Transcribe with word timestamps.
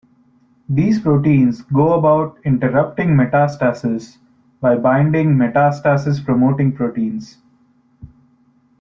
These 0.67 0.99
proteins 0.99 1.61
go 1.61 1.93
about 1.93 2.39
interrupting 2.43 3.09
metastasis 3.09 4.17
by 4.59 4.75
binding 4.75 5.35
metastasis-promoting 5.35 6.71
proteins. 6.75 7.37